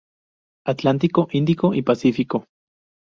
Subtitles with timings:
[0.65, 2.45] Atlántico, Índico y Pacífico.